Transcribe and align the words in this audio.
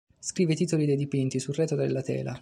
Scrive 0.19 0.53
i 0.53 0.55
titoli 0.55 0.87
dei 0.87 0.95
dipinti 0.95 1.37
sul 1.39 1.53
retro 1.53 1.75
della 1.75 2.01
tela. 2.01 2.35